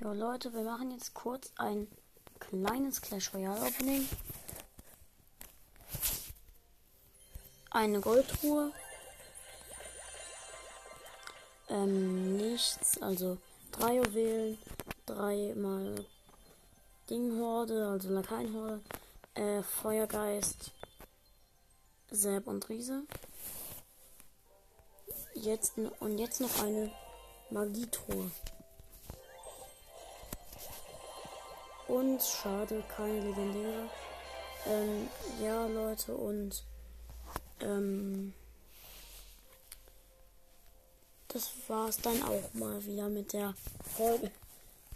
Jo 0.00 0.12
Leute, 0.12 0.54
wir 0.54 0.62
machen 0.62 0.92
jetzt 0.92 1.12
kurz 1.12 1.50
ein 1.56 1.88
kleines 2.38 3.02
Clash 3.02 3.34
Royale 3.34 3.60
Opening. 3.60 4.08
Eine 7.72 8.00
Goldtruhe. 8.00 8.72
Ähm, 11.68 12.36
nichts, 12.36 13.02
also 13.02 13.38
drei 13.72 13.96
Juwelen, 13.96 14.58
dreimal 15.04 16.06
Dinghorde, 17.10 17.88
also 17.88 18.10
Lakaienhorde, 18.10 18.80
äh, 19.34 19.64
Feuergeist, 19.64 20.70
Säb 22.12 22.46
und 22.46 22.68
Riese. 22.68 23.02
Jetzt 25.34 25.76
und 25.76 26.18
jetzt 26.18 26.40
noch 26.40 26.62
eine 26.62 26.92
Magietruhe. 27.50 28.30
Und 31.88 32.22
schade, 32.22 32.84
keine 32.94 33.20
legendäre. 33.20 33.88
Ähm, 34.66 35.08
ja, 35.42 35.66
Leute, 35.66 36.14
und 36.14 36.62
ähm, 37.60 38.34
das 41.28 41.50
war's 41.66 41.96
dann 41.98 42.22
auch 42.22 42.54
mal 42.54 42.84
wieder 42.84 43.08
mit 43.08 43.32
der 43.32 43.54
Folge. 43.96 44.30